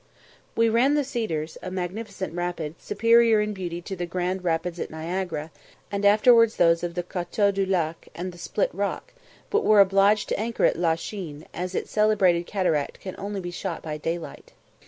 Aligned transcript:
We 0.55 0.67
ran 0.67 0.95
the 0.95 1.03
Cedars, 1.03 1.59
a 1.61 1.69
magnificent 1.69 2.33
rapid, 2.33 2.73
superior 2.81 3.39
in 3.39 3.53
beauty 3.53 3.83
to 3.83 3.95
the 3.95 4.07
Grand 4.07 4.43
Rapids 4.43 4.79
at 4.79 4.89
Niagara, 4.89 5.51
and 5.91 6.03
afterwards 6.03 6.55
those 6.55 6.81
of 6.81 6.95
the 6.95 7.03
Côteau 7.03 7.53
du 7.53 7.67
Lac 7.67 8.07
and 8.15 8.31
the 8.31 8.39
Split 8.39 8.73
Rock, 8.73 9.13
but 9.51 9.63
were 9.63 9.79
obliged 9.79 10.29
to 10.29 10.39
anchor 10.39 10.65
at 10.65 10.75
La 10.79 10.95
Chine, 10.95 11.45
as 11.53 11.75
its 11.75 11.91
celebrated 11.91 12.47
cataract 12.47 12.99
can 12.99 13.13
only 13.19 13.41
be 13.41 13.51
shot 13.51 13.83
by 13.83 13.97
daylight. 13.97 14.53